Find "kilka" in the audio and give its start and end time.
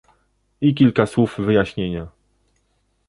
0.75-1.05